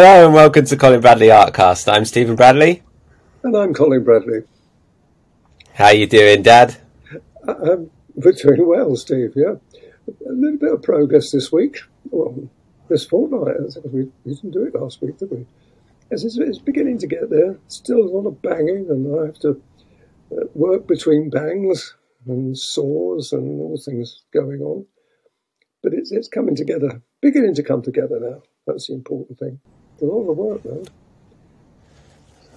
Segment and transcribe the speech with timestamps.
[0.00, 1.92] Hello and welcome to Colin Bradley Artcast.
[1.92, 2.84] I'm Stephen Bradley.
[3.42, 4.44] And I'm Colin Bradley.
[5.74, 6.76] How are you doing, Dad?
[7.48, 9.56] I'm doing well, Steve, yeah.
[10.06, 11.80] A little bit of progress this week.
[12.10, 12.48] Well,
[12.88, 13.56] this fortnight.
[13.92, 15.46] We, we didn't do it last week, did we?
[16.12, 17.58] It's, it's, beginning to get there.
[17.66, 19.60] Still a lot of banging, and I have to
[20.30, 24.86] uh, work between bangs and saws and all things going on.
[25.82, 28.42] But it's, it's coming together, beginning to come together now.
[28.64, 29.58] That's the important thing.
[30.00, 30.84] Work, though.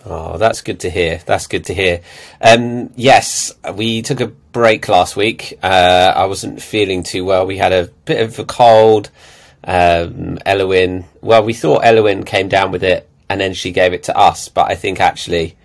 [0.04, 1.22] Oh, that's good to hear.
[1.26, 2.02] That's good to hear.
[2.42, 5.60] Um, yes, we took a break last week.
[5.62, 7.46] Uh, I wasn't feeling too well.
[7.46, 9.12] We had a bit of a cold.
[9.64, 14.04] Um, Elowin, well, we thought Elowin came down with it and then she gave it
[14.04, 15.56] to us, but I think actually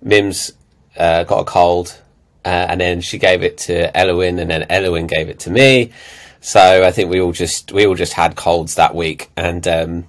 [0.00, 0.52] Mims
[0.96, 2.00] uh, got a cold
[2.44, 5.90] uh, and then she gave it to Elowin and then Elowin gave it to me.
[6.40, 10.08] So I think we all just we all just had colds that week, and um,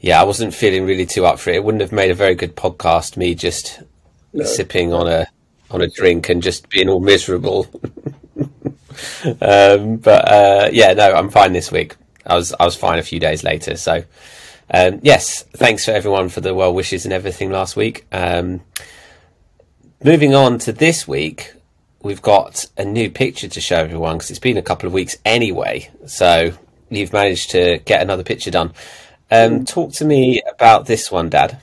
[0.00, 1.56] yeah, I wasn't feeling really too up for it.
[1.56, 3.16] It wouldn't have made a very good podcast.
[3.16, 3.82] Me just
[4.32, 4.44] no.
[4.44, 5.26] sipping on a
[5.70, 7.66] on a drink and just being all miserable.
[9.40, 11.96] um, but uh, yeah, no, I'm fine this week.
[12.24, 13.76] I was I was fine a few days later.
[13.76, 14.04] So
[14.70, 18.06] um, yes, thanks for everyone for the well wishes and everything last week.
[18.12, 18.60] Um,
[20.02, 21.54] moving on to this week,
[22.02, 25.16] we've got a new picture to show everyone because it's been a couple of weeks
[25.24, 25.90] anyway.
[26.06, 26.52] So
[26.90, 28.72] you've managed to get another picture done.
[29.30, 31.58] Um, talk to me about this one, Dad.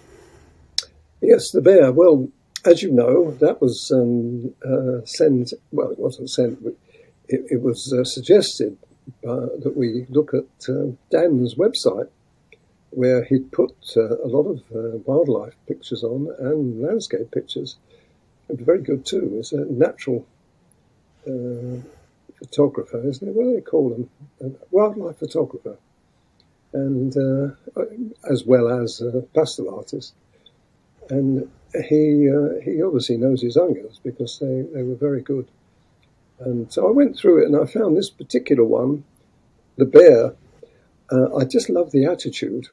[1.22, 1.92] Yes, the bear.
[1.92, 2.28] Well,
[2.66, 5.54] as you know, that was um, uh, sent.
[5.72, 6.60] Well, it wasn't sent.
[7.30, 8.78] It, it was uh, suggested
[9.26, 12.10] uh, that we look at uh, Dan's website,
[12.90, 17.78] where he'd put uh, a lot of uh, wildlife pictures on and landscape pictures.
[18.50, 19.38] It'd be very good too.
[19.40, 20.28] It's a natural
[22.40, 23.34] photographer, isn't it?
[23.34, 24.10] What do they call them?
[24.42, 25.78] A wildlife photographer
[26.74, 27.82] and uh,
[28.30, 30.14] as well as a pastel artist.
[31.10, 35.48] And he uh, he obviously knows his onions because they, they were very good.
[36.40, 39.04] And so I went through it and I found this particular one,
[39.78, 40.36] the bear.
[41.12, 42.68] Uh, I just love the attitude.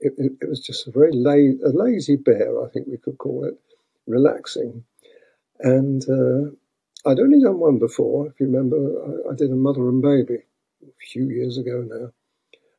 [0.00, 3.18] It, it, it was just a very la- a lazy bear, I think we could
[3.18, 3.58] call it,
[4.06, 4.84] relaxing.
[5.60, 8.76] And uh, I'd only done one before, if you remember.
[8.76, 10.38] I, I did a mother and baby
[10.82, 12.12] a few years ago now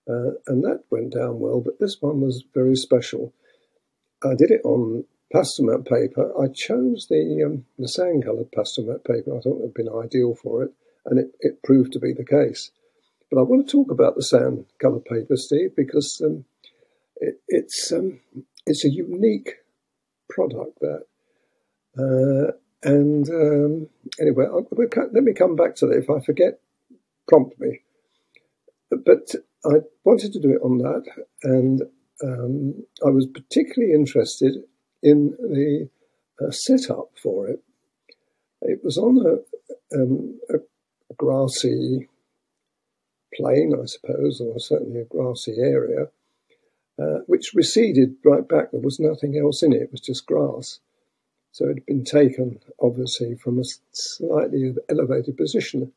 [0.10, 1.62] uh, and that went down well.
[1.62, 3.34] But this one was very special.
[4.24, 6.32] I did it on Pastelmat paper.
[6.40, 9.36] I chose the um, the sand coloured Pastelmat paper.
[9.36, 10.72] I thought it would have been ideal for it,
[11.06, 12.72] and it, it proved to be the case.
[13.32, 16.46] But I want to talk about the sand coloured paper, Steve, because um,
[17.18, 18.20] it, it's um,
[18.66, 19.56] it's a unique
[20.30, 21.06] product that.
[21.98, 22.52] Uh,
[22.86, 24.68] and um, anyway, I'll,
[25.14, 25.98] let me come back to that.
[25.98, 26.60] If I forget,
[27.28, 27.82] prompt me.
[28.90, 31.04] But I wanted to do it on that,
[31.44, 31.82] and
[32.24, 34.56] um, I was particularly interested
[35.02, 35.90] in the
[36.42, 37.62] uh, setup for it.
[38.62, 40.58] It was on a, um, a,
[41.16, 42.10] grassy
[43.36, 46.08] plain, I suppose, or certainly a grassy area,
[47.00, 48.72] uh, which receded right back.
[48.72, 50.80] There was nothing else in it, it was just grass.
[51.52, 55.92] So it had been taken, obviously, from a slightly elevated position.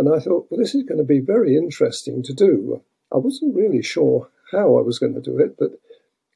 [0.00, 2.82] And I thought, well, this is going to be very interesting to do.
[3.12, 5.72] I wasn't really sure how I was going to do it, but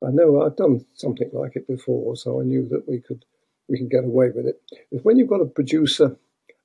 [0.07, 3.25] I know I've done something like it before, so I knew that we could
[3.67, 4.61] we could get away with it.
[4.91, 6.15] If when you've got to produce a,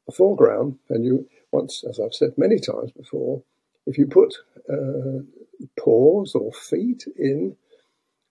[0.09, 3.43] a foreground, and you once, as I've said many times before,
[3.85, 4.35] if you put
[4.69, 5.23] uh,
[5.79, 7.55] paws or feet in,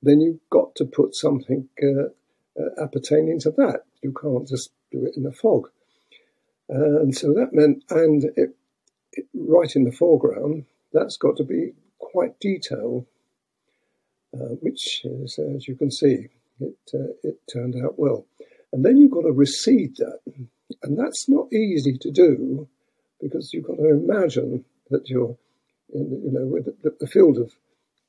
[0.03, 2.11] then you've got to put something uh,
[2.63, 3.85] uh, appertaining to that.
[4.03, 5.71] You can't just do it in a fog.
[6.69, 8.58] and so that meant, and it, it,
[9.35, 13.07] right in the foreground, that's got to be quite detailed,
[14.35, 16.29] uh, which is, as you can see,
[16.61, 18.27] it, uh, it turned out well.
[18.73, 20.21] And then you've got to recede that.
[20.83, 22.69] And that's not easy to do
[23.21, 25.37] because you've got to imagine that you're
[25.93, 27.53] in, you know, the, the field of,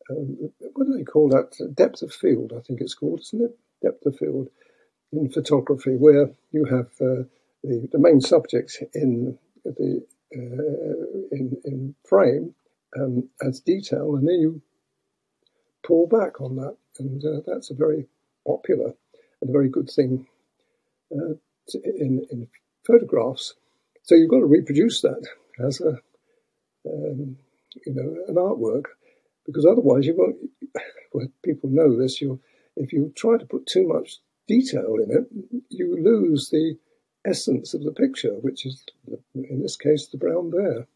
[0.10, 1.56] um, what do they call that?
[1.76, 3.58] Depth of field, I think it's called, isn't it?
[3.82, 4.50] Depth of field
[5.12, 7.24] in photography, where you have uh,
[7.64, 12.54] the, the main subjects in the in, in frame
[13.00, 14.62] um, as detail, and then you
[15.84, 18.08] pull back on that, and uh, that's a very
[18.46, 18.94] popular
[19.42, 20.28] and a very good thing
[21.12, 21.34] uh,
[21.68, 22.48] to, in, in
[22.86, 23.56] photographs.
[24.04, 25.28] So you've got to reproduce that
[25.66, 26.00] as a
[26.86, 27.38] um,
[27.86, 28.86] you know an artwork,
[29.46, 30.38] because otherwise you won't.
[31.12, 32.22] Well, people know this.
[32.22, 32.40] You
[32.76, 36.78] if you try to put too much detail in it, you lose the
[37.30, 38.84] essence of the picture, which is
[39.36, 40.88] in this case the brown bear.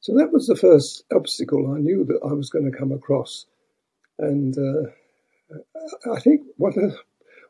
[0.00, 3.46] So that was the first obstacle I knew that I was going to come across
[4.18, 4.90] And uh,
[6.12, 6.96] I think one of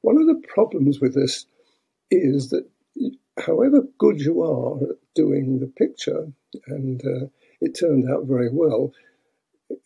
[0.03, 1.47] one of the problems with this
[2.11, 2.69] is that
[3.39, 6.33] however good you are at doing the picture,
[6.67, 7.27] and uh,
[7.61, 8.93] it turned out very well,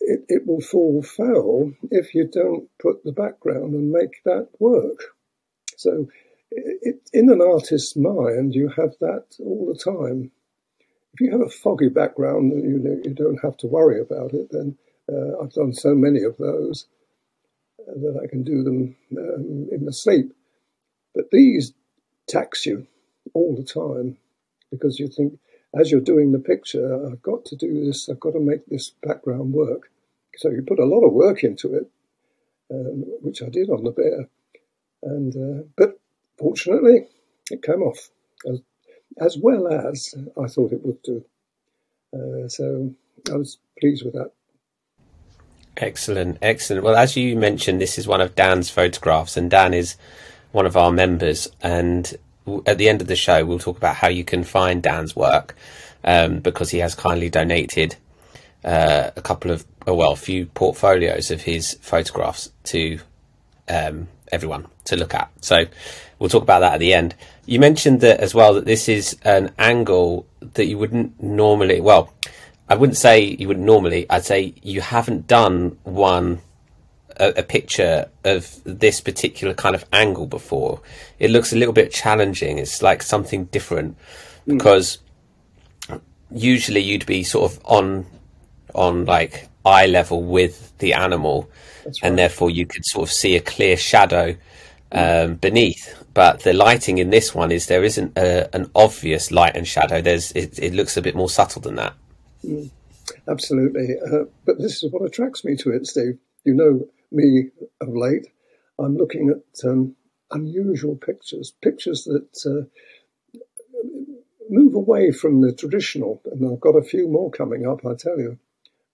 [0.01, 5.05] it, it will fall foul if you don't put the background and make that work.
[5.77, 6.09] So,
[6.51, 10.31] it, in an artist's mind, you have that all the time.
[11.15, 14.77] If you have a foggy background you, you don't have to worry about it, then
[15.13, 16.87] uh, I've done so many of those
[17.81, 20.33] uh, that I can do them um, in the sleep.
[21.15, 21.73] But these
[22.29, 22.87] tax you
[23.35, 24.17] all the time
[24.71, 25.39] because you think,
[25.79, 28.91] as you're doing the picture, I've got to do this, I've got to make this
[29.03, 29.91] background work.
[30.37, 31.91] So you put a lot of work into it,
[32.71, 34.29] um, which I did on the bear.
[35.03, 36.00] And uh, but
[36.41, 37.07] fortunately,
[37.51, 38.11] it came off
[38.51, 38.61] as,
[39.21, 41.25] as, well as I thought it would do.
[42.13, 42.93] Uh, so
[43.31, 44.33] I was pleased with that.
[45.77, 46.85] Excellent, excellent.
[46.85, 49.97] Well, as you mentioned, this is one of Dan's photographs, and Dan is
[50.53, 51.49] one of our members.
[51.63, 52.13] And
[52.67, 55.55] at the end of the show, we'll talk about how you can find Dan's work
[56.03, 57.97] um, because he has kindly donated
[58.65, 62.99] uh, a couple of, oh, well, a few portfolios of his photographs to
[63.69, 65.31] um, everyone to look at.
[65.41, 65.65] So
[66.21, 67.17] we'll talk about that at the end.
[67.47, 72.13] You mentioned that as well that this is an angle that you wouldn't normally, well,
[72.69, 76.41] I wouldn't say you wouldn't normally, I'd say you haven't done one
[77.17, 80.81] a, a, picture of this particular kind of angle before.
[81.19, 82.59] It looks a little bit challenging.
[82.59, 83.97] It's like something different
[84.47, 84.57] mm.
[84.59, 84.99] because
[86.31, 88.07] usually you'd be sort of on
[88.73, 91.51] on like eye level with the animal,
[91.85, 91.95] right.
[92.03, 94.37] and therefore you could sort of see a clear shadow
[94.93, 95.97] um, beneath.
[96.15, 100.01] But the lighting in this one is there isn't a, an obvious light and shadow.
[100.01, 101.95] There's it, it, looks a bit more subtle than that.
[102.45, 102.71] Mm.
[103.29, 106.19] Absolutely, uh, but this is what attracts me to it, Steve.
[106.45, 107.51] You know, me
[107.81, 108.27] of late,
[108.79, 109.95] I'm looking at um,
[110.31, 112.67] unusual pictures, pictures that uh,
[114.49, 116.21] move away from the traditional.
[116.31, 118.39] And I've got a few more coming up, I tell you,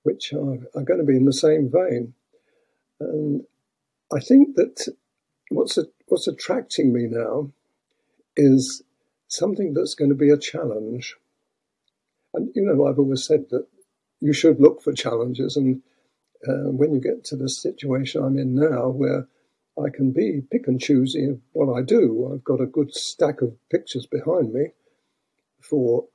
[0.02, 2.14] which are, are going to be in the same vein.
[3.00, 3.44] And
[4.14, 4.94] I think that
[5.50, 7.50] what's what's attracting me now
[8.36, 8.82] is
[9.28, 11.16] something that's going to be a challenge.
[12.34, 13.66] And you know, I've always said that
[14.20, 15.82] you should look for challenges, and
[16.46, 19.28] uh, when you get to the situation I'm in now, where
[19.78, 23.56] I can be pick and choosy what I do, I've got a good stack of
[23.70, 24.68] pictures behind me
[25.60, 26.06] for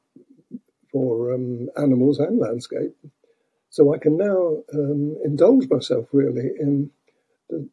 [0.91, 2.95] for um, animals and landscape,
[3.69, 6.91] so I can now um, indulge myself really in
[7.49, 7.69] the,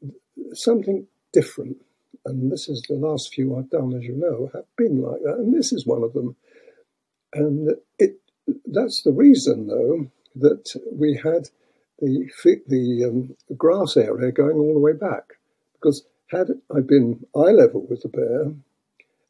[0.52, 1.76] something different.
[2.24, 5.36] And this is the last few I've done, as you know, have been like that,
[5.36, 6.36] and this is one of them.
[7.32, 8.20] And it
[8.66, 11.48] that's the reason, though, that we had
[12.00, 12.28] the
[12.66, 15.34] the, um, grass area going all the way back.
[15.74, 18.52] Because had I been eye level with the bear,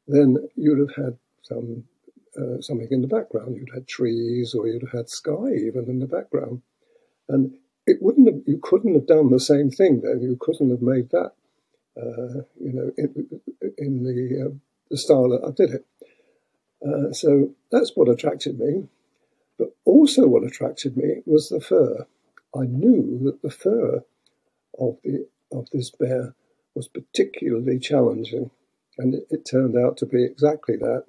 [0.06, 1.84] then you'd have had some
[2.36, 3.56] uh, something in the background.
[3.56, 6.62] You'd had trees, or you'd have had sky even in the background,
[7.28, 7.54] and
[7.86, 8.42] it wouldn't have.
[8.46, 10.22] You couldn't have done the same thing then.
[10.22, 11.32] You couldn't have made that.
[11.98, 13.40] Uh, you know, in,
[13.76, 14.54] in the uh,
[14.90, 15.86] the style that I did it.
[16.86, 18.88] Uh, so that's what attracted me.
[19.58, 22.06] But also, what attracted me was the fur.
[22.54, 24.04] I knew that the fur
[24.78, 26.34] of the of this bear
[26.74, 28.50] was particularly challenging,
[28.96, 31.04] and it, it turned out to be exactly that.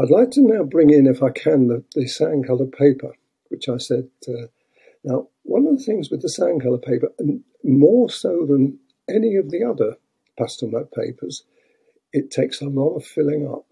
[0.00, 3.14] I'd like to now bring in, if I can, the, the sand color paper,
[3.48, 4.08] which I said.
[4.28, 4.46] Uh,
[5.04, 9.36] now, one of the things with the sand color paper, and more so than any
[9.36, 9.96] of the other
[10.38, 11.44] Pastelmat papers,
[12.12, 13.66] it takes a lot of filling up.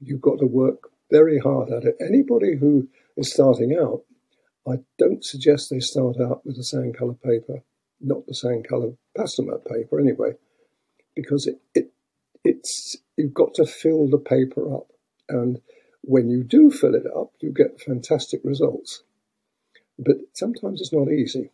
[0.00, 1.96] You've got to work very hard at it.
[2.00, 4.02] Anybody who is starting out
[4.68, 7.62] I don't suggest they start out with the sand colour paper,
[8.00, 10.32] not the sand colour Pastelmat paper anyway,
[11.16, 11.92] because it, it
[12.44, 14.88] it's you've got to fill the paper up,
[15.28, 15.60] and
[16.02, 19.02] when you do fill it up, you get fantastic results.
[19.98, 21.50] But sometimes it's not easy.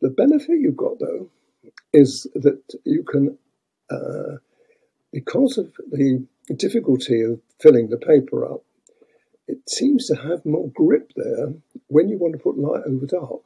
[0.00, 1.28] The benefit you've got though
[1.92, 3.38] is that you can,
[3.90, 4.36] uh,
[5.12, 6.26] because of the
[6.56, 8.62] difficulty of filling the paper up,
[9.46, 11.52] it seems to have more grip there
[11.88, 13.42] when you want to put light over dark.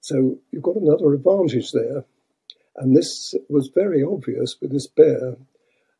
[0.00, 2.04] So you've got another advantage there.
[2.76, 5.36] And this was very obvious with this bear.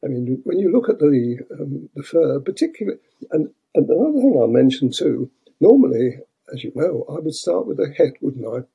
[0.03, 2.99] I mean, when you look at the um, the fur, particularly,
[3.31, 5.31] and, and another thing I'll mention too.
[5.61, 6.19] Normally,
[6.53, 8.67] as you know, I would start with the head, wouldn't I?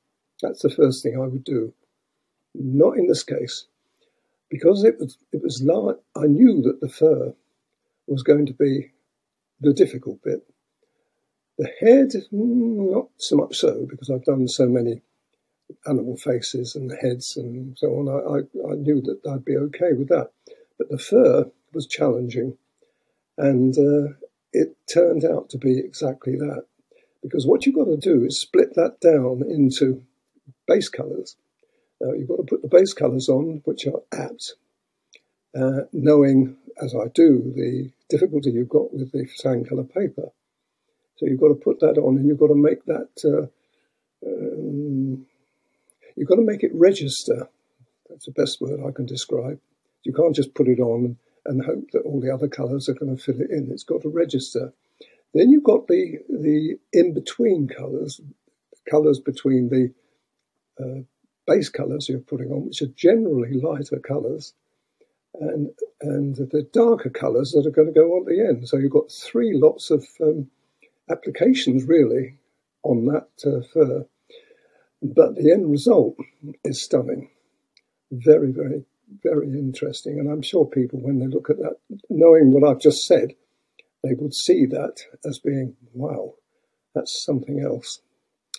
[0.42, 1.72] That's the first thing I would do.
[2.54, 3.66] Not in this case,
[4.50, 5.96] because it was it was light.
[6.16, 7.34] I knew that the fur
[8.06, 8.92] was going to be
[9.60, 10.46] the difficult bit.
[11.58, 15.02] The head, mm, not so much so, because I've done so many
[15.86, 19.92] animal faces and heads and so on, I, I, I knew that I'd be okay
[19.92, 20.30] with that.
[20.78, 22.56] But the fur was challenging,
[23.36, 24.14] and uh,
[24.52, 26.64] it turned out to be exactly that.
[27.22, 30.04] Because what you've got to do is split that down into
[30.68, 31.36] base colours.
[32.00, 34.54] Now, you've got to put the base colours on, which are apt,
[35.56, 40.28] uh, knowing, as I do, the difficulty you've got with the sand colour paper.
[41.16, 43.48] So you've got to put that on and you've got to make that, uh,
[44.24, 45.26] um,
[46.14, 47.48] you've got to make it register.
[48.08, 49.58] That's the best word I can describe.
[50.04, 53.16] You can't just put it on and hope that all the other colours are going
[53.16, 53.68] to fill it in.
[53.72, 54.72] It's got to register.
[55.34, 59.92] Then you've got the, the in-between colours, the colours between the
[60.80, 61.02] uh,
[61.46, 64.54] base colours you're putting on, which are generally lighter colours,
[65.34, 65.70] and
[66.00, 68.68] and the darker colours that are going to go on at the end.
[68.68, 70.50] So you've got three lots of um,
[71.10, 72.38] applications really
[72.82, 74.06] on that uh, fur,
[75.02, 76.16] but the end result
[76.64, 77.30] is stunning.
[78.10, 78.84] Very, very,
[79.22, 81.76] very interesting, and I'm sure people, when they look at that,
[82.08, 83.34] knowing what I've just said,
[84.02, 86.34] they would see that as being wow,
[86.94, 88.00] that's something else.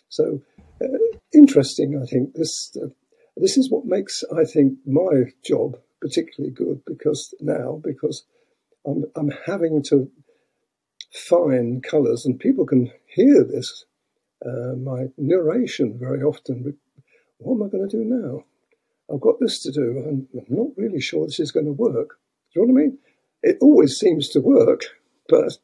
[0.09, 0.41] So
[0.81, 0.87] uh,
[1.33, 2.75] interesting, I think this.
[2.75, 2.89] Uh,
[3.37, 8.25] this is what makes, I think, my job particularly good because now because
[8.85, 10.11] I'm, I'm having to
[11.13, 13.85] find colours and people can hear this
[14.45, 16.63] uh, my narration very often.
[16.63, 16.73] But
[17.37, 18.43] What am I going to do now?
[19.13, 22.19] I've got this to do, and I'm not really sure this is going to work.
[22.53, 22.97] Do you know what I mean?
[23.41, 24.83] It always seems to work,
[25.27, 25.57] but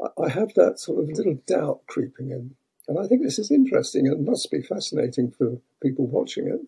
[0.00, 2.54] I have that sort of little doubt creeping in.
[2.88, 4.08] And I think this is interesting.
[4.08, 6.60] And must be fascinating for people watching it.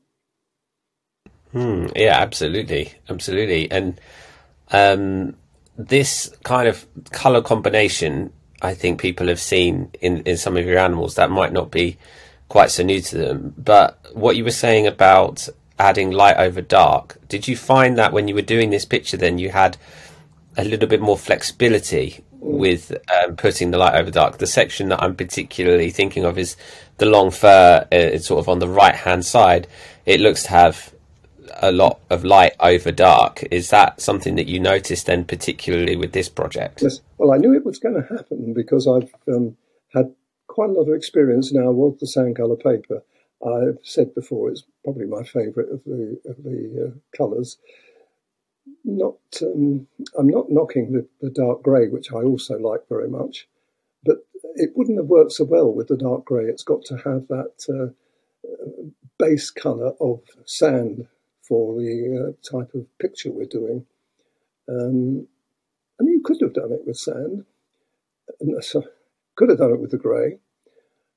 [1.52, 4.00] Hmm, yeah, absolutely, absolutely, and
[4.70, 5.34] um,
[5.76, 10.78] this kind of color combination, I think people have seen in in some of your
[10.78, 11.16] animals.
[11.16, 11.96] That might not be
[12.48, 13.54] quite so new to them.
[13.58, 15.48] But what you were saying about
[15.78, 19.38] adding light over dark, did you find that when you were doing this picture, then
[19.38, 19.76] you had
[20.56, 24.38] a little bit more flexibility with um, putting the light over dark.
[24.38, 26.56] The section that I'm particularly thinking of is
[26.97, 27.82] the long fur.
[27.85, 29.66] Uh, it's sort of on the right hand side.
[30.06, 30.94] It looks to have
[31.62, 33.44] a lot of light over dark.
[33.50, 36.82] Is that something that you noticed then, particularly with this project?
[36.82, 37.00] Yes.
[37.18, 39.56] Well, I knew it was going to happen because I've um,
[39.92, 40.14] had
[40.47, 43.02] quite a lot of experience now with the sand color paper.
[43.47, 47.59] I've said before it's probably my favourite of the of the uh, colours.
[48.84, 49.86] Not, um,
[50.18, 53.46] I'm not knocking the, the dark grey, which I also like very much,
[54.04, 54.18] but
[54.54, 56.44] it wouldn't have worked so well with the dark grey.
[56.44, 57.92] It's got to have that uh,
[59.18, 61.06] base colour of sand
[61.42, 63.86] for the uh, type of picture we're doing.
[64.68, 65.26] Um,
[66.00, 67.44] I mean, you could have done it with sand.
[68.60, 68.84] So,
[69.36, 70.38] could have done it with the grey,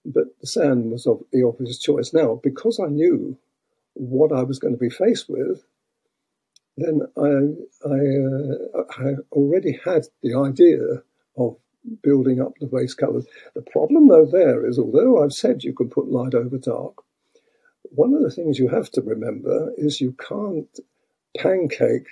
[0.05, 2.13] but the sand was the obvious choice.
[2.13, 3.38] Now, because I knew
[3.93, 5.63] what I was going to be faced with,
[6.77, 11.03] then I, I, uh, I already had the idea
[11.38, 11.58] of
[12.01, 13.25] building up the base colours.
[13.53, 16.96] The problem, though, there is although I've said you can put light over dark,
[17.84, 20.80] one of the things you have to remember is you can't
[21.38, 22.08] pancake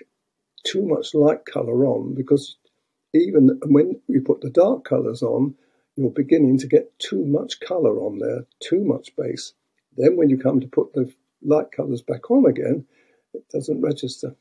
[0.63, 2.57] too much light colour on because
[3.13, 5.55] even when you put the dark colours on,
[5.95, 9.53] you're beginning to get too much colour on there, too much base.
[9.97, 12.85] Then when you come to put the light colours back on again,
[13.33, 14.35] it doesn't register.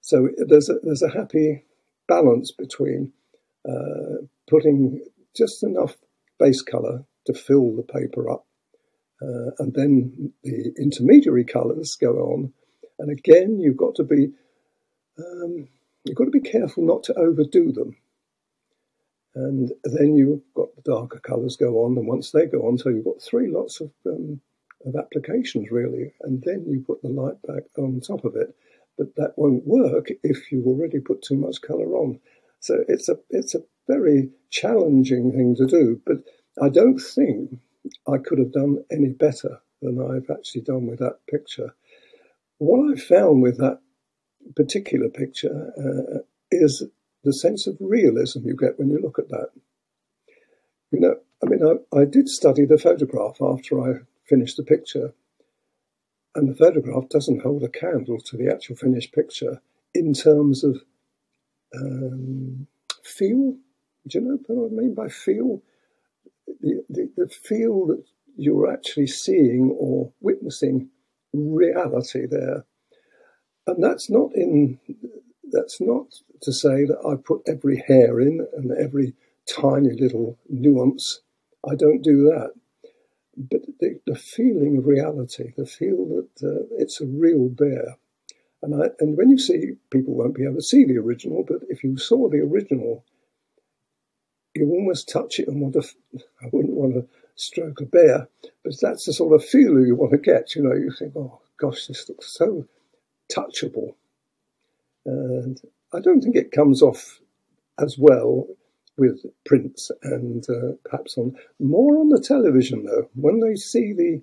[0.00, 1.64] So there's a, there's a happy
[2.08, 3.12] balance between
[3.68, 5.04] uh, putting
[5.36, 5.96] just enough
[6.38, 8.46] base colour to fill the paper up,
[9.22, 12.52] uh, and then the intermediary colours go on.
[12.98, 14.32] And again, you've got to be
[15.18, 15.68] um,
[16.04, 17.96] you've got to be careful not to overdo them.
[19.34, 22.88] And then you've got the darker colours go on, and once they go on, so
[22.88, 24.40] you've got three lots of um,
[24.86, 28.56] of applications really, and then you put the light back on top of it
[29.00, 32.20] but that won't work if you've already put too much colour on.
[32.60, 36.18] So it's a it's a very challenging thing to do, but
[36.62, 37.58] I don't think
[38.06, 41.74] I could have done any better than I've actually done with that picture.
[42.58, 43.80] What I found with that
[44.54, 46.18] particular picture uh,
[46.50, 46.82] is
[47.24, 49.48] the sense of realism you get when you look at that.
[50.90, 55.14] You know, I mean, I, I did study the photograph after I finished the picture,
[56.34, 59.60] and the photograph doesn't hold a candle to the actual finished picture
[59.94, 60.82] in terms of
[61.74, 62.66] um,
[63.04, 63.56] feel.
[64.06, 65.62] Do you know what I mean by feel?
[66.60, 68.02] The, the, the feel that
[68.36, 70.88] you're actually seeing or witnessing
[71.32, 72.64] reality there.
[73.66, 74.78] And that's not in
[75.52, 76.06] that's not
[76.42, 79.14] to say that I put every hair in and every
[79.48, 81.20] tiny little nuance.
[81.68, 82.52] I don't do that.
[83.48, 87.96] But the, the feeling of reality, the feel that uh, it's a real bear.
[88.62, 91.58] And, I, and when you see, people won't be able to see the original, but
[91.68, 93.04] if you saw the original,
[94.54, 95.82] you almost touch it and want to,
[96.42, 98.28] I wouldn't want to stroke a bear,
[98.62, 100.54] but that's the sort of feel you want to get.
[100.54, 102.66] You know, you think, oh gosh, this looks so
[103.32, 103.94] touchable.
[105.06, 105.58] And
[105.94, 107.20] I don't think it comes off
[107.78, 108.46] as well
[109.00, 113.08] with prints and uh, perhaps on more on the television though.
[113.14, 114.20] When they see the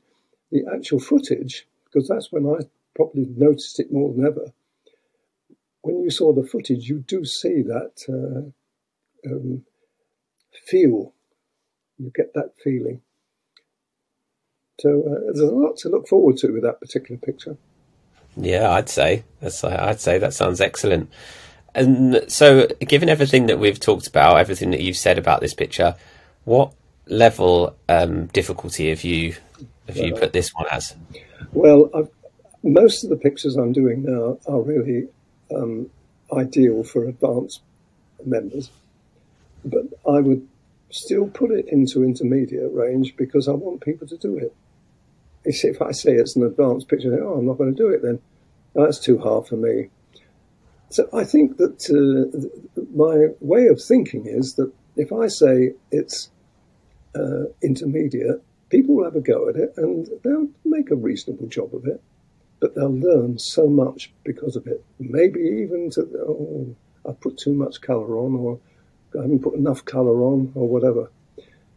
[0.52, 2.60] the actual footage, because that's when I
[2.96, 4.54] probably noticed it more than ever.
[5.82, 9.64] When you saw the footage, you do see that uh, um,
[10.66, 11.14] feel.
[11.98, 13.02] You get that feeling.
[14.80, 17.58] So uh, there's a lot to look forward to with that particular picture.
[18.36, 19.64] Yeah, I'd say that's.
[19.64, 21.10] I'd say that sounds excellent.
[21.78, 25.96] And so, given everything that we've talked about, everything that you've said about this picture,
[26.44, 26.74] what
[27.06, 29.36] level um, difficulty have you
[29.88, 30.96] have you put this one as?
[31.54, 32.10] Well, I've,
[32.64, 35.08] most of the pictures I'm doing now are really
[35.56, 35.92] um,
[36.34, 37.62] ideal for advanced
[38.26, 38.72] members,
[39.64, 40.48] but I would
[40.90, 44.52] still put it into intermediate range because I want people to do it.
[45.46, 48.20] If I say it's an advanced picture, oh, I'm not going to do it then.
[48.74, 49.90] That's too hard for me.
[50.90, 56.30] So I think that uh, my way of thinking is that if I say it's
[57.16, 61.74] uh, intermediate, people will have a go at it and they'll make a reasonable job
[61.76, 62.02] of it,
[62.60, 64.84] but they'll learn so much because of it.
[65.00, 66.76] Maybe even to, oh,
[67.08, 68.60] I put too much colour on or
[69.18, 71.12] I haven't put enough colour on or whatever.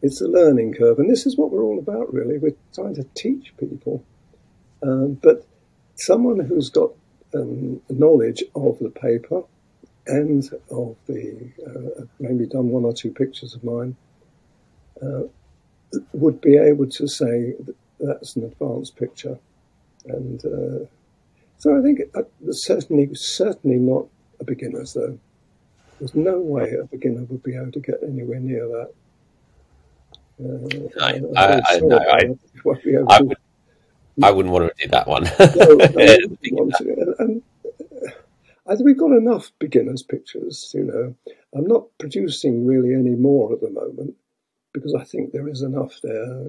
[0.02, 2.38] It's a learning curve, and this is what we're all about, really.
[2.38, 4.02] We're trying to teach people.
[4.82, 5.46] Um, but
[5.94, 6.92] someone who's got
[7.34, 9.42] um, knowledge of the paper
[10.06, 13.96] and of the, uh, maybe done one or two pictures of mine,
[15.02, 15.22] uh,
[16.12, 19.38] would be able to say that that's an advanced picture.
[20.06, 20.86] And uh,
[21.58, 24.06] so I think uh, certainly, certainly not
[24.40, 25.18] a beginner's though.
[25.98, 28.90] There's no way a beginner would be able to get anywhere near that.
[30.42, 32.22] Uh, I, I, I, no, I,
[33.10, 33.36] I, would,
[34.22, 35.24] I wouldn't want to do that one.
[35.24, 35.74] no,
[36.54, 37.42] no, and,
[38.66, 41.14] uh, we've got enough beginners pictures, you know.
[41.54, 44.14] I'm not producing really any more at the moment
[44.72, 46.44] because I think there is enough there,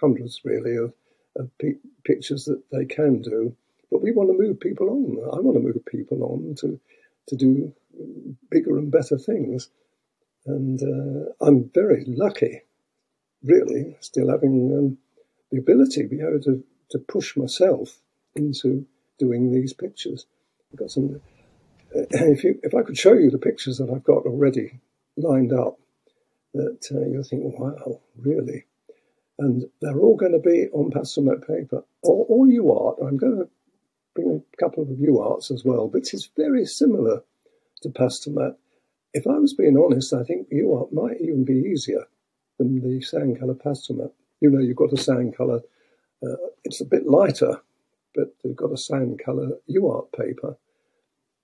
[0.00, 0.92] hundreds really of,
[1.36, 1.50] of
[2.04, 3.54] pictures that they can do.
[3.90, 5.18] But we want to move people on.
[5.32, 6.80] I want to move people on to
[7.28, 7.72] to do
[8.50, 9.68] bigger and better things.
[10.46, 12.62] And uh, I'm very lucky,
[13.44, 14.98] really, still having um,
[15.50, 17.98] the ability to be able to to push myself
[18.36, 18.86] into
[19.18, 20.26] doing these pictures.
[20.72, 21.20] I've got some.
[21.94, 24.80] Uh, if you, if I could show you the pictures that I've got already
[25.16, 25.78] lined up,
[26.54, 28.66] that uh, you'll think, wow, really,
[29.38, 33.06] and they're all going to be on Pastelmat paper or, or UART.
[33.06, 33.48] I'm going to
[34.14, 37.22] bring a couple of UARTs as well, which is very similar
[37.82, 38.56] to Pastelmat.
[39.14, 42.04] If I was being honest, I think UART might even be easier
[42.58, 44.12] than the sand colour Pastelmat.
[44.40, 45.60] You know, you've got a sand colour
[46.22, 47.60] uh, it's a bit lighter,
[48.14, 50.56] but they've got a sand colour UART paper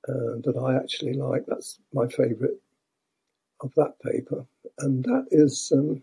[0.09, 1.45] uh, that I actually like.
[1.47, 2.55] That's my favourite
[3.61, 4.47] of that paper,
[4.79, 6.03] and that is, um,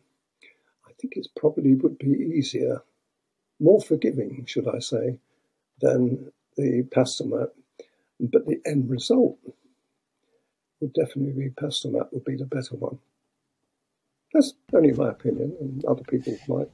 [0.88, 2.84] I think, it probably would be easier,
[3.60, 5.20] more forgiving, should I say,
[5.80, 7.50] than the Pastelmat.
[8.20, 9.38] But the end result
[10.80, 13.00] would definitely be Pastelmat would be the better one.
[14.34, 16.70] That's only my opinion, and other people might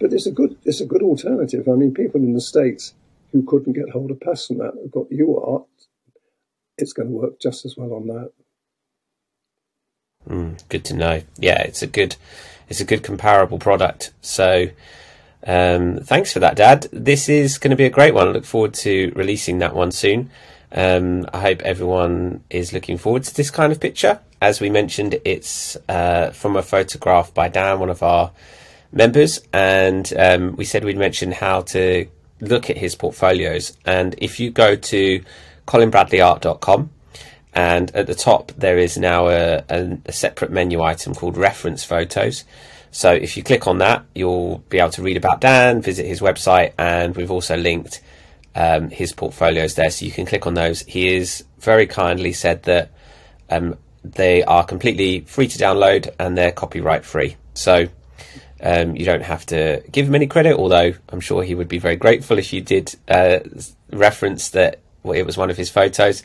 [0.00, 1.68] but it's a good it's a good alternative.
[1.68, 2.94] I mean, people in the states
[3.32, 5.66] who couldn't get hold of Pastelmat have got UART.
[6.78, 8.32] It's going to work just as well on that.
[10.28, 11.22] Mm, good to know.
[11.38, 12.16] Yeah, it's a good
[12.68, 14.12] it's a good comparable product.
[14.20, 14.68] So.
[15.48, 16.88] Um, thanks for that, Dad.
[16.90, 18.26] This is going to be a great one.
[18.26, 20.28] I look forward to releasing that one soon.
[20.72, 24.20] Um, I hope everyone is looking forward to this kind of picture.
[24.40, 28.32] As we mentioned, it's uh, from a photograph by Dan, one of our
[28.92, 32.06] members, and um, we said we'd mention how to
[32.40, 33.76] look at his portfolios.
[33.84, 35.24] And if you go to
[35.66, 36.90] colinbradleyart.com,
[37.54, 41.84] and at the top there is now a, a, a, separate menu item called reference
[41.84, 42.44] photos.
[42.90, 46.20] So if you click on that, you'll be able to read about Dan, visit his
[46.20, 48.02] website, and we've also linked
[48.54, 50.80] um, his portfolios there, so you can click on those.
[50.82, 52.90] He is very kindly said that
[53.50, 57.36] um, they are completely free to download and they're copyright free.
[57.54, 57.88] So
[58.60, 61.78] um, you don't have to give him any credit, although I'm sure he would be
[61.78, 63.40] very grateful if you did uh,
[63.90, 66.22] reference that well, it was one of his photos,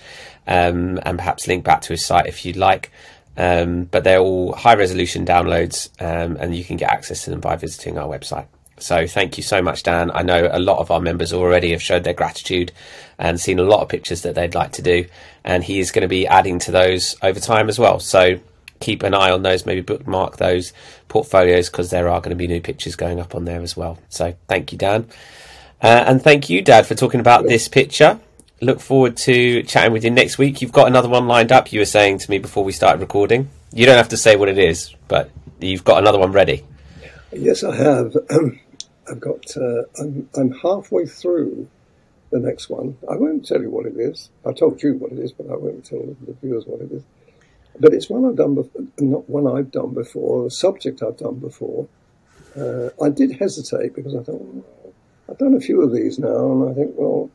[0.47, 2.91] um, and perhaps link back to his site if you'd like.
[3.37, 7.39] Um, but they're all high resolution downloads, um, and you can get access to them
[7.39, 8.47] by visiting our website.
[8.77, 10.11] So thank you so much, Dan.
[10.11, 12.71] I know a lot of our members already have showed their gratitude
[13.19, 15.05] and seen a lot of pictures that they'd like to do,
[15.43, 17.99] and he is going to be adding to those over time as well.
[17.99, 18.39] So
[18.81, 20.73] keep an eye on those, maybe bookmark those
[21.07, 23.99] portfolios because there are going to be new pictures going up on there as well.
[24.09, 25.07] So thank you, Dan.
[25.81, 28.19] Uh, and thank you, Dad, for talking about this picture.
[28.61, 30.61] Look forward to chatting with you next week.
[30.61, 33.49] You've got another one lined up, you were saying to me before we started recording.
[33.73, 36.63] You don't have to say what it is, but you've got another one ready.
[37.31, 38.15] Yes, I have.
[39.09, 39.57] I've got.
[39.57, 41.67] Uh, I'm, I'm halfway through
[42.31, 42.97] the next one.
[43.09, 44.29] I won't tell you what it is.
[44.45, 47.03] I told you what it is, but I won't tell the viewers what it is.
[47.81, 51.39] But it's one I've done before, not one I've done before, a subject I've done
[51.39, 51.87] before.
[52.55, 54.93] Uh, I did hesitate because I thought, well,
[55.27, 57.31] I've done a few of these now, and I think, well,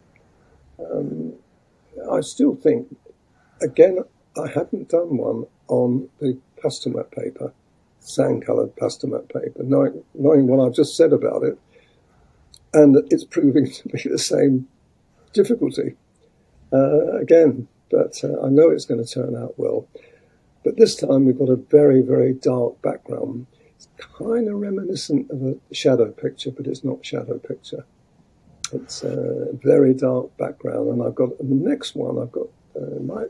[0.79, 1.33] um,
[2.13, 2.97] I still think,
[3.61, 3.99] again,
[4.41, 7.53] I haven't done one on the Pastelmat paper,
[7.99, 11.59] sand-coloured Pastelmat paper, knowing, knowing what I've just said about it,
[12.73, 14.69] and it's proving to be the same
[15.33, 15.97] difficulty
[16.73, 17.67] uh, again.
[17.91, 19.89] But uh, I know it's going to turn out well.
[20.67, 23.47] But this time we've got a very, very dark background.
[23.77, 23.87] It's
[24.19, 27.85] kind of reminiscent of a shadow picture, but it's not shadow picture.
[28.73, 32.19] It's a very dark background, and I've got the next one.
[32.19, 33.27] I've got uh, my,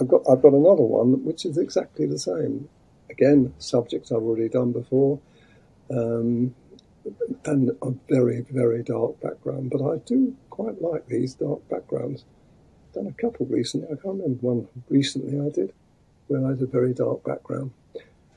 [0.00, 2.70] I've got I've got another one which is exactly the same.
[3.10, 5.20] Again, subject I've already done before,
[5.90, 6.54] um,
[7.44, 9.68] and a very very dark background.
[9.68, 12.24] But I do quite like these dark backgrounds.
[12.88, 13.88] I've done a couple recently.
[13.88, 15.74] I can't remember one recently I did
[16.30, 17.72] I had a very dark background.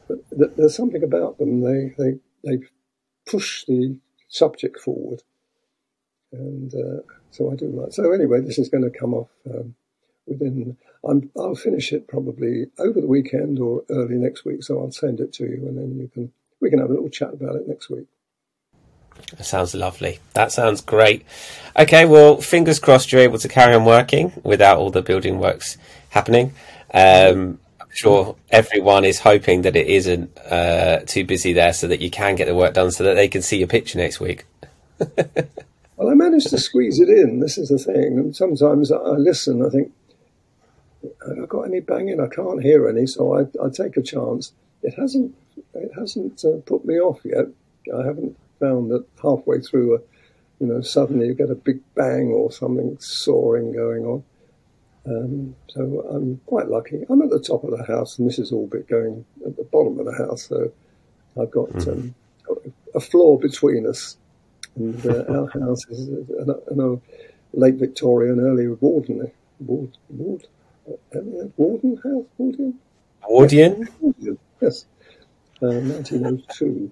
[0.08, 1.62] But th- there's something about them.
[1.62, 2.64] They they they
[3.26, 5.24] push the subject forward,
[6.32, 7.94] and uh, so I do like.
[7.94, 9.76] So anyway, this is going to come off um,
[10.28, 10.78] within.
[11.08, 14.64] I'm, I'll finish it probably over the weekend or early next week.
[14.64, 17.10] So I'll send it to you, and then you can we can have a little
[17.10, 18.08] chat about it next week.
[19.38, 20.20] That sounds lovely.
[20.34, 21.26] That sounds great.
[21.78, 25.78] Okay, well, fingers crossed you're able to carry on working without all the building works
[26.10, 26.54] happening.
[26.94, 27.60] Um,
[27.96, 32.36] sure everyone is hoping that it isn't uh, too busy there so that you can
[32.36, 34.46] get the work done so that they can see your picture next week.
[35.00, 37.40] well, I managed to squeeze it in.
[37.40, 38.20] This is the thing.
[38.20, 39.92] And sometimes I listen, I think,
[41.28, 42.20] have I got any banging?
[42.20, 44.52] I can't hear any, so I, I take a chance.
[44.84, 45.36] It hasn't,
[45.74, 47.46] it hasn't uh, put me off yet.
[47.94, 50.00] I haven't found that halfway through, a,
[50.60, 54.24] you know, suddenly you get a big bang or something soaring going on.
[55.08, 57.06] Um, so I'm quite lucky.
[57.10, 59.64] I'm at the top of the house, and this is all bit going at the
[59.64, 60.48] bottom of the house.
[60.48, 60.72] So
[61.40, 61.88] I've got, mm.
[61.88, 62.16] um,
[62.96, 64.18] a floor between us,
[64.76, 67.02] and uh, our house is an, an,
[67.54, 70.48] late Victorian, early Warden, Ward, Ward,
[70.88, 71.20] uh,
[71.58, 72.74] Warden house, Wardian,
[73.30, 74.86] Wardian, yes,
[75.62, 76.92] uh, 1902.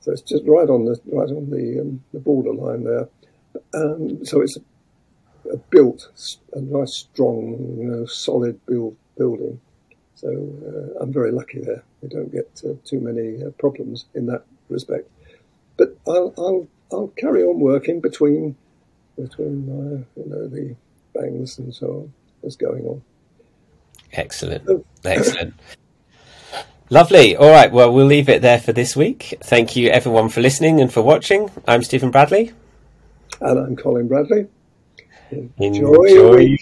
[0.00, 3.08] So it's just right on the right on the um, the borderline there.
[3.72, 4.58] Um, so it's
[5.56, 6.08] built,
[6.52, 9.60] a nice, strong, you know, solid build building.
[10.14, 11.82] So uh, I'm very lucky there.
[12.02, 15.10] We don't get uh, too many uh, problems in that respect.
[15.76, 18.56] But I'll, I'll I'll carry on working between
[19.16, 20.76] between uh, you know the
[21.14, 22.12] bangs and so on
[22.42, 23.02] that's going on.
[24.12, 25.54] Excellent, excellent.
[26.90, 27.34] Lovely.
[27.34, 27.72] All right.
[27.72, 29.34] Well, we'll leave it there for this week.
[29.42, 31.50] Thank you, everyone, for listening and for watching.
[31.66, 32.52] I'm Stephen Bradley.
[33.40, 34.46] And I'm Colin Bradley.
[35.58, 36.58] Joey